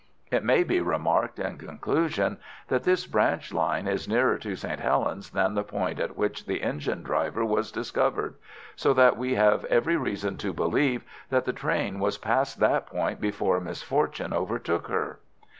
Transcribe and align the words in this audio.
It 0.31 0.43
may 0.43 0.63
be 0.63 0.81
remarked 0.81 1.37
in 1.37 1.59
conclusion 1.59 2.39
that 2.69 2.85
this 2.85 3.05
branch 3.05 3.53
line 3.53 3.87
is 3.87 4.07
nearer 4.07 4.39
to 4.39 4.55
St. 4.55 4.79
Helens 4.79 5.29
than 5.29 5.53
the 5.53 5.63
point 5.63 5.99
at 5.99 6.17
which 6.17 6.47
the 6.47 6.63
engine 6.63 7.03
driver 7.03 7.45
was 7.45 7.71
discovered, 7.71 8.33
so 8.75 8.95
that 8.95 9.15
we 9.15 9.35
have 9.35 9.63
every 9.65 9.97
reason 9.97 10.37
to 10.37 10.53
believe 10.53 11.03
that 11.29 11.45
the 11.45 11.53
train 11.53 11.99
was 11.99 12.17
past 12.17 12.59
that 12.61 12.87
point 12.87 13.21
before 13.21 13.59
misfortune 13.61 14.33
overtook 14.33 14.87
her. 14.87 15.19